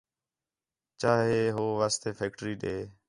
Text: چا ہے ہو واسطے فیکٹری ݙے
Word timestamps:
چا 1.01 1.11
ہے 1.27 1.41
ہو 1.55 1.65
واسطے 1.79 2.09
فیکٹری 2.19 2.53
ݙے 2.61 2.75